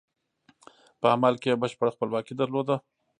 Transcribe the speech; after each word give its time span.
په 0.99 1.05
عمل 1.13 1.33
کې 1.41 1.49
یې 1.51 1.59
بشپړه 1.61 1.91
خپلواکي 1.95 2.33
درلوده. 2.37 2.75